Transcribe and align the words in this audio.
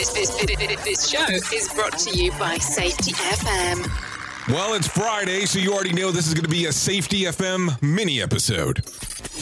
This, 0.00 0.30
this, 0.30 0.30
this, 0.46 0.82
this 0.82 1.10
show 1.10 1.26
is 1.54 1.70
brought 1.74 1.98
to 1.98 2.18
you 2.18 2.32
by 2.38 2.56
Safety 2.56 3.12
FM. 3.12 4.48
Well, 4.48 4.72
it's 4.72 4.88
Friday, 4.88 5.44
so 5.44 5.58
you 5.58 5.74
already 5.74 5.92
know 5.92 6.10
this 6.10 6.26
is 6.26 6.32
going 6.32 6.46
to 6.46 6.50
be 6.50 6.64
a 6.64 6.72
Safety 6.72 7.24
FM 7.24 7.82
mini 7.82 8.22
episode. 8.22 8.82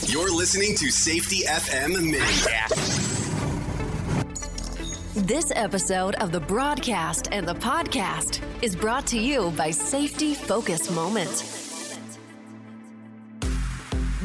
You're 0.08 0.34
listening 0.34 0.74
to 0.78 0.90
Safety 0.90 1.44
FM 1.46 1.90
Mini. 2.02 2.18
This 5.28 5.52
episode 5.54 6.16
of 6.16 6.32
the 6.32 6.40
broadcast 6.40 7.28
and 7.30 7.46
the 7.46 7.54
podcast 7.54 8.42
is 8.60 8.74
brought 8.74 9.06
to 9.06 9.18
you 9.20 9.52
by 9.52 9.70
Safety 9.70 10.34
Focus 10.34 10.90
Moment. 10.90 11.67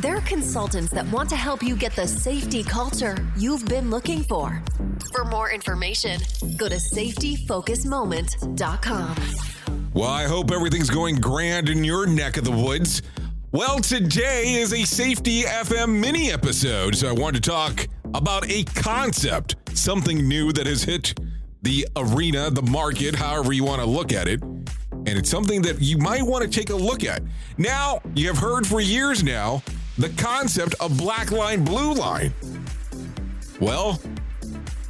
They're 0.03 0.19
consultants 0.19 0.91
that 0.91 1.09
want 1.13 1.29
to 1.29 1.37
help 1.37 1.63
you 1.63 1.77
get 1.77 1.95
the 1.95 2.05
safety 2.05 2.61
culture 2.61 3.15
you've 3.37 3.65
been 3.67 3.89
looking 3.89 4.21
for. 4.21 4.61
For 5.13 5.23
more 5.23 5.49
information, 5.49 6.19
go 6.57 6.67
to 6.67 6.75
safetyfocusmoment.com. 6.75 9.15
Well, 9.93 10.09
I 10.09 10.25
hope 10.25 10.51
everything's 10.51 10.89
going 10.89 11.21
grand 11.21 11.69
in 11.69 11.85
your 11.85 12.05
neck 12.05 12.35
of 12.35 12.43
the 12.43 12.51
woods. 12.51 13.01
Well, 13.53 13.79
today 13.79 14.55
is 14.55 14.73
a 14.73 14.83
Safety 14.83 15.43
FM 15.43 16.01
mini 16.01 16.33
episode, 16.33 16.97
so 16.97 17.07
I 17.07 17.13
want 17.13 17.35
to 17.35 17.41
talk 17.41 17.87
about 18.13 18.51
a 18.51 18.65
concept, 18.65 19.55
something 19.73 20.27
new 20.27 20.51
that 20.51 20.67
has 20.67 20.83
hit 20.83 21.17
the 21.61 21.87
arena, 21.95 22.49
the 22.49 22.63
market, 22.63 23.15
however 23.15 23.53
you 23.53 23.63
want 23.63 23.79
to 23.79 23.87
look 23.87 24.11
at 24.11 24.27
it. 24.27 24.41
And 24.41 25.17
it's 25.17 25.29
something 25.29 25.61
that 25.61 25.81
you 25.81 25.97
might 25.97 26.23
want 26.23 26.43
to 26.43 26.49
take 26.49 26.71
a 26.71 26.75
look 26.75 27.05
at. 27.05 27.23
Now, 27.57 28.01
you 28.15 28.27
have 28.27 28.37
heard 28.37 28.67
for 28.67 28.81
years 28.81 29.23
now 29.23 29.63
the 29.97 30.09
concept 30.17 30.75
of 30.79 30.97
black 30.97 31.31
line, 31.31 31.63
blue 31.63 31.93
line. 31.93 32.33
Well, 33.59 33.99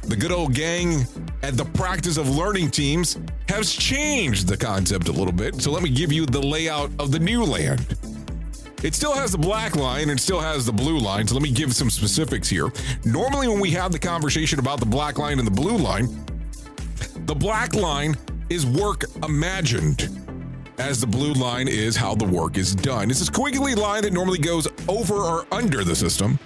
the 0.02 0.16
good 0.16 0.32
old 0.32 0.54
gang 0.54 1.06
at 1.42 1.56
the 1.56 1.64
practice 1.64 2.16
of 2.16 2.28
learning 2.28 2.70
teams 2.70 3.18
has 3.48 3.72
changed 3.72 4.48
the 4.48 4.56
concept 4.56 5.08
a 5.08 5.12
little 5.12 5.32
bit. 5.32 5.60
So 5.60 5.70
let 5.70 5.82
me 5.82 5.90
give 5.90 6.12
you 6.12 6.26
the 6.26 6.40
layout 6.40 6.90
of 6.98 7.12
the 7.12 7.18
new 7.18 7.44
land. 7.44 7.96
It 8.82 8.94
still 8.94 9.14
has 9.14 9.32
the 9.32 9.38
black 9.38 9.76
line 9.76 10.10
and 10.10 10.20
still 10.20 10.40
has 10.40 10.66
the 10.66 10.72
blue 10.72 10.98
line. 10.98 11.26
So 11.26 11.34
let 11.34 11.42
me 11.42 11.50
give 11.50 11.74
some 11.74 11.88
specifics 11.88 12.48
here. 12.48 12.70
Normally, 13.06 13.48
when 13.48 13.60
we 13.60 13.70
have 13.70 13.92
the 13.92 13.98
conversation 13.98 14.58
about 14.58 14.78
the 14.78 14.86
black 14.86 15.18
line 15.18 15.38
and 15.38 15.46
the 15.46 15.50
blue 15.50 15.78
line, 15.78 16.06
the 17.24 17.34
black 17.34 17.74
line 17.74 18.14
is 18.50 18.66
work 18.66 19.04
imagined, 19.22 20.23
as 20.78 21.00
the 21.00 21.06
blue 21.06 21.32
line 21.32 21.68
is 21.68 21.96
how 21.96 22.14
the 22.14 22.24
work 22.24 22.56
is 22.56 22.74
done. 22.74 23.10
It's 23.10 23.26
a 23.26 23.30
squiggly 23.30 23.76
line 23.76 24.02
that 24.02 24.12
normally 24.12 24.38
goes 24.38 24.68
over 24.88 25.14
or 25.14 25.46
under 25.52 25.84
the 25.84 25.94
system 25.94 26.38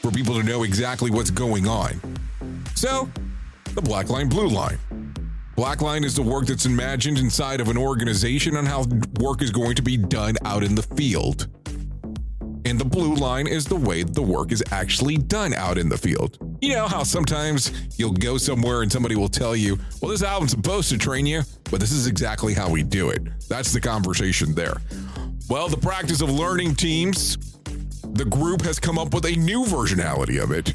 for 0.00 0.10
people 0.10 0.34
to 0.34 0.42
know 0.42 0.64
exactly 0.64 1.10
what's 1.10 1.30
going 1.30 1.68
on. 1.68 2.00
So, 2.74 3.08
the 3.74 3.82
black 3.82 4.08
line, 4.08 4.28
blue 4.28 4.48
line. 4.48 4.78
Black 5.54 5.82
line 5.82 6.02
is 6.02 6.14
the 6.14 6.22
work 6.22 6.46
that's 6.46 6.66
imagined 6.66 7.18
inside 7.18 7.60
of 7.60 7.68
an 7.68 7.76
organization 7.76 8.56
on 8.56 8.66
how 8.66 8.84
work 9.20 9.42
is 9.42 9.50
going 9.50 9.76
to 9.76 9.82
be 9.82 9.96
done 9.96 10.34
out 10.44 10.64
in 10.64 10.74
the 10.74 10.82
field. 10.82 11.46
And 12.64 12.78
the 12.78 12.84
blue 12.84 13.14
line 13.14 13.46
is 13.46 13.64
the 13.64 13.76
way 13.76 14.02
the 14.02 14.22
work 14.22 14.50
is 14.50 14.62
actually 14.70 15.18
done 15.18 15.52
out 15.52 15.78
in 15.78 15.88
the 15.88 15.98
field. 15.98 16.38
You 16.60 16.74
know 16.74 16.86
how 16.86 17.02
sometimes 17.02 17.72
you'll 17.98 18.12
go 18.12 18.38
somewhere 18.38 18.82
and 18.82 18.90
somebody 18.90 19.16
will 19.16 19.28
tell 19.28 19.54
you, 19.54 19.78
well, 20.00 20.10
this 20.10 20.22
album's 20.22 20.52
supposed 20.52 20.88
to 20.90 20.98
train 20.98 21.26
you, 21.26 21.42
but 21.72 21.80
this 21.80 21.90
is 21.90 22.06
exactly 22.06 22.52
how 22.52 22.68
we 22.68 22.82
do 22.82 23.08
it. 23.08 23.22
That's 23.48 23.72
the 23.72 23.80
conversation 23.80 24.54
there. 24.54 24.76
Well, 25.48 25.68
the 25.68 25.78
practice 25.78 26.20
of 26.20 26.28
learning 26.28 26.74
teams, 26.74 27.38
the 28.12 28.26
group 28.26 28.60
has 28.60 28.78
come 28.78 28.98
up 28.98 29.14
with 29.14 29.24
a 29.24 29.34
new 29.36 29.64
versionality 29.64 30.40
of 30.40 30.52
it 30.52 30.74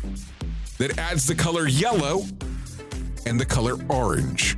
that 0.79 0.97
adds 0.97 1.27
the 1.27 1.35
color 1.35 1.67
yellow 1.67 2.23
and 3.27 3.39
the 3.39 3.45
color 3.45 3.75
orange. 3.89 4.57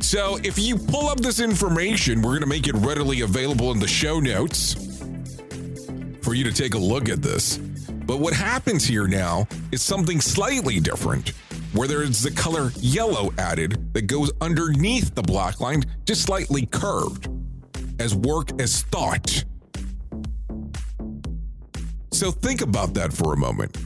So 0.00 0.38
if 0.44 0.58
you 0.58 0.76
pull 0.76 1.08
up 1.08 1.20
this 1.20 1.40
information, 1.40 2.20
we're 2.20 2.32
going 2.32 2.42
to 2.42 2.46
make 2.46 2.68
it 2.68 2.74
readily 2.74 3.22
available 3.22 3.72
in 3.72 3.78
the 3.78 3.88
show 3.88 4.20
notes 4.20 4.74
for 6.20 6.34
you 6.34 6.44
to 6.44 6.52
take 6.52 6.74
a 6.74 6.78
look 6.78 7.08
at 7.08 7.22
this. 7.22 7.56
But 8.04 8.18
what 8.18 8.34
happens 8.34 8.84
here 8.84 9.08
now 9.08 9.48
is 9.72 9.80
something 9.80 10.20
slightly 10.20 10.80
different, 10.80 11.32
where 11.76 11.86
there's 11.86 12.22
the 12.22 12.30
color 12.30 12.72
yellow 12.80 13.32
added 13.38 13.92
that 13.92 14.06
goes 14.06 14.32
underneath 14.40 15.14
the 15.14 15.22
black 15.22 15.60
line, 15.60 15.84
just 16.06 16.22
slightly 16.22 16.66
curved, 16.66 17.28
as 18.00 18.14
work 18.14 18.60
as 18.60 18.82
thought. 18.84 19.44
So 22.12 22.30
think 22.30 22.62
about 22.62 22.94
that 22.94 23.12
for 23.12 23.34
a 23.34 23.36
moment. 23.36 23.76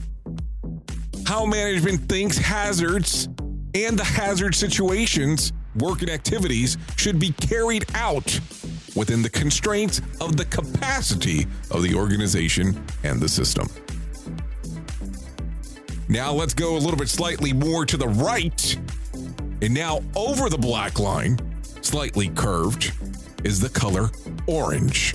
How 1.27 1.45
management 1.45 2.09
thinks 2.09 2.39
hazards 2.39 3.29
and 3.75 3.99
the 3.99 4.05
hazard 4.05 4.55
situations, 4.55 5.53
work 5.77 6.03
and 6.03 6.11
activities 6.11 6.77
should 6.97 7.19
be 7.19 7.33
carried 7.33 7.85
out 7.95 8.41
within 8.95 9.23
the 9.23 9.31
constraints 9.31 10.01
of 10.21 10.37
the 10.37 10.45
capacity 10.45 11.47
of 11.71 11.83
the 11.83 11.95
organization 11.95 12.85
and 13.03 13.21
the 13.21 13.29
system. 13.29 13.69
Now 16.11 16.33
let's 16.33 16.55
go 16.55 16.77
a 16.77 16.81
little 16.81 16.97
bit 16.97 17.09
slightly 17.09 17.53
more 17.53 17.87
to 17.87 17.97
the 17.97 18.09
right. 18.09 18.77
And 19.63 19.73
now 19.73 20.03
over 20.17 20.51
the 20.51 20.59
black 20.59 20.99
line, 20.99 21.39
slightly 21.83 22.31
curved, 22.31 22.93
is 23.45 23.61
the 23.61 23.69
color 23.69 24.11
orange. 24.49 25.15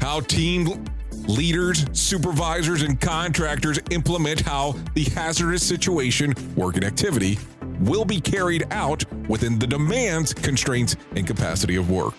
How 0.00 0.18
team 0.22 0.84
leaders, 1.28 1.86
supervisors, 1.92 2.82
and 2.82 3.00
contractors 3.00 3.78
implement 3.92 4.40
how 4.40 4.74
the 4.94 5.04
hazardous 5.04 5.62
situation, 5.62 6.34
work, 6.56 6.74
and 6.74 6.84
activity 6.84 7.38
will 7.78 8.04
be 8.04 8.20
carried 8.20 8.66
out 8.72 9.04
within 9.28 9.60
the 9.60 9.68
demands, 9.68 10.34
constraints, 10.34 10.96
and 11.14 11.28
capacity 11.28 11.76
of 11.76 11.92
work. 11.92 12.14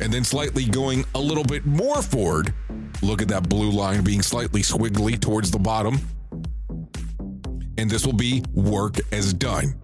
And 0.00 0.10
then 0.10 0.24
slightly 0.24 0.64
going 0.64 1.04
a 1.14 1.20
little 1.20 1.44
bit 1.44 1.66
more 1.66 2.00
forward, 2.00 2.54
look 3.02 3.22
at 3.22 3.28
that 3.28 3.48
blue 3.48 3.70
line 3.70 4.02
being 4.04 4.22
slightly 4.22 4.62
squiggly 4.62 5.20
towards 5.20 5.50
the 5.50 5.58
bottom. 5.58 5.98
And 7.78 7.90
this 7.90 8.06
will 8.06 8.12
be 8.12 8.42
work 8.54 8.96
as 9.12 9.32
done. 9.32 9.74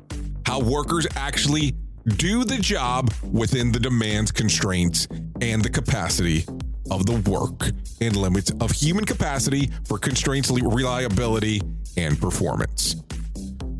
How 0.46 0.60
workers 0.60 1.06
actually 1.16 1.74
do 2.16 2.44
the 2.44 2.58
job 2.58 3.12
within 3.30 3.70
the 3.70 3.78
demands, 3.78 4.32
constraints, 4.32 5.06
and 5.40 5.62
the 5.62 5.70
capacity 5.70 6.44
of 6.90 7.06
the 7.06 7.30
work 7.30 7.70
and 8.00 8.16
limits 8.16 8.50
of 8.60 8.70
human 8.70 9.04
capacity 9.04 9.70
for 9.86 9.98
constraints, 9.98 10.50
reliability, 10.50 11.60
and 11.96 12.20
performance. 12.20 12.96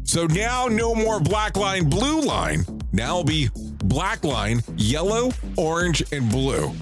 So 0.05 0.26
now 0.26 0.67
no 0.67 0.94
more 0.94 1.20
black 1.20 1.56
line, 1.56 1.88
blue 1.88 2.20
line. 2.20 2.64
Now 2.93 3.20
it'll 3.20 3.25
be 3.25 3.49
black 3.85 4.25
line, 4.25 4.62
yellow, 4.76 5.32
orange, 5.56 6.02
and 6.12 6.31
blue. 6.31 6.73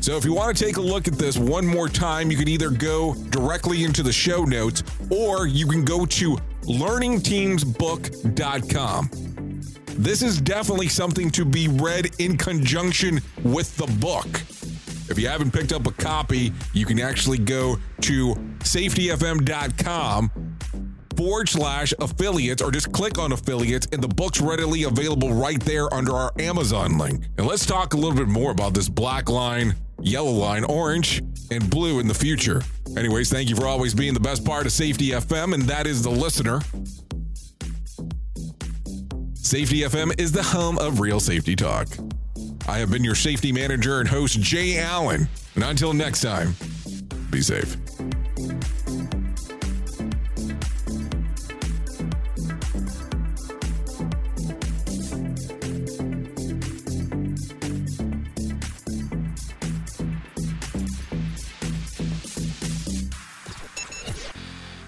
So 0.00 0.16
if 0.16 0.24
you 0.24 0.32
want 0.32 0.56
to 0.56 0.64
take 0.64 0.76
a 0.76 0.80
look 0.80 1.08
at 1.08 1.14
this 1.14 1.36
one 1.36 1.66
more 1.66 1.88
time, 1.88 2.30
you 2.30 2.36
can 2.36 2.48
either 2.48 2.70
go 2.70 3.14
directly 3.30 3.84
into 3.84 4.02
the 4.02 4.12
show 4.12 4.44
notes 4.44 4.82
or 5.10 5.46
you 5.46 5.66
can 5.66 5.84
go 5.84 6.06
to 6.06 6.36
learningteamsbook.com. 6.62 9.10
This 9.98 10.22
is 10.22 10.40
definitely 10.40 10.88
something 10.88 11.30
to 11.30 11.44
be 11.44 11.68
read 11.68 12.10
in 12.18 12.36
conjunction 12.36 13.20
with 13.42 13.76
the 13.76 13.86
book. 13.98 14.26
If 15.10 15.18
you 15.18 15.26
haven't 15.26 15.52
picked 15.52 15.72
up 15.72 15.86
a 15.86 15.92
copy, 15.92 16.52
you 16.72 16.86
can 16.86 17.00
actually 17.00 17.38
go 17.38 17.78
to 18.02 18.34
safetyfm.com 18.60 20.30
forward 21.16 21.48
slash 21.48 21.92
affiliates 21.98 22.62
or 22.62 22.70
just 22.70 22.92
click 22.92 23.18
on 23.18 23.32
affiliates 23.32 23.88
and 23.90 24.00
the 24.00 24.08
book's 24.08 24.40
readily 24.40 24.84
available 24.84 25.32
right 25.32 25.60
there 25.62 25.92
under 25.92 26.12
our 26.12 26.32
Amazon 26.38 26.96
link. 26.96 27.24
And 27.36 27.46
let's 27.46 27.66
talk 27.66 27.94
a 27.94 27.96
little 27.96 28.16
bit 28.16 28.28
more 28.28 28.52
about 28.52 28.74
this 28.74 28.88
black 28.88 29.28
line, 29.28 29.74
yellow 30.00 30.30
line, 30.30 30.64
orange, 30.64 31.22
and 31.50 31.68
blue 31.70 31.98
in 32.00 32.08
the 32.08 32.14
future. 32.14 32.62
Anyways, 32.96 33.30
thank 33.30 33.48
you 33.48 33.56
for 33.56 33.66
always 33.66 33.94
being 33.94 34.14
the 34.14 34.20
best 34.20 34.44
part 34.44 34.66
of 34.66 34.72
Safety 34.72 35.10
FM, 35.10 35.54
and 35.54 35.62
that 35.64 35.86
is 35.86 36.02
the 36.02 36.10
listener. 36.10 36.60
Safety 39.34 39.80
FM 39.80 40.18
is 40.20 40.32
the 40.32 40.42
home 40.42 40.78
of 40.78 41.00
real 41.00 41.20
safety 41.20 41.56
talk. 41.56 41.88
I 42.68 42.78
have 42.78 42.90
been 42.90 43.02
your 43.02 43.14
safety 43.14 43.50
manager 43.50 44.00
and 44.00 44.08
host, 44.08 44.40
Jay 44.40 44.78
Allen. 44.78 45.26
And 45.54 45.64
until 45.64 45.94
next 45.94 46.20
time, 46.20 46.54
be 47.30 47.40
safe. 47.40 47.76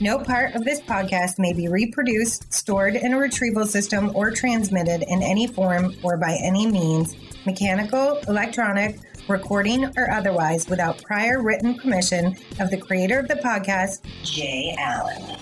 No 0.00 0.18
part 0.18 0.56
of 0.56 0.64
this 0.64 0.80
podcast 0.80 1.38
may 1.38 1.52
be 1.52 1.68
reproduced, 1.68 2.52
stored 2.52 2.96
in 2.96 3.14
a 3.14 3.18
retrieval 3.18 3.64
system, 3.64 4.10
or 4.14 4.32
transmitted 4.32 5.04
in 5.06 5.22
any 5.22 5.46
form 5.46 5.94
or 6.02 6.16
by 6.16 6.36
any 6.42 6.66
means, 6.66 7.14
mechanical, 7.46 8.18
electronic, 8.26 8.98
recording, 9.28 9.84
or 9.96 10.10
otherwise, 10.10 10.68
without 10.68 11.00
prior 11.04 11.40
written 11.40 11.78
permission 11.78 12.36
of 12.58 12.70
the 12.70 12.76
creator 12.76 13.20
of 13.20 13.28
the 13.28 13.36
podcast, 13.36 14.00
Jay 14.24 14.74
Allen. 14.76 15.38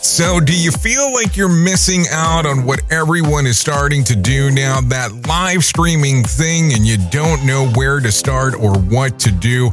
So, 0.00 0.38
do 0.38 0.54
you 0.54 0.70
feel 0.70 1.14
like 1.14 1.34
you're 1.34 1.48
missing 1.48 2.04
out 2.10 2.44
on 2.44 2.66
what 2.66 2.82
everyone 2.92 3.46
is 3.46 3.58
starting 3.58 4.04
to 4.04 4.14
do 4.14 4.50
now? 4.50 4.82
That 4.82 5.26
live 5.26 5.64
streaming 5.64 6.24
thing, 6.24 6.74
and 6.74 6.86
you 6.86 6.98
don't 7.10 7.46
know 7.46 7.68
where 7.70 8.00
to 8.00 8.12
start 8.12 8.54
or 8.54 8.78
what 8.78 9.18
to 9.20 9.32
do? 9.32 9.72